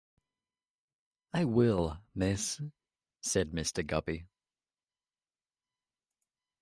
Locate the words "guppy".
3.85-4.25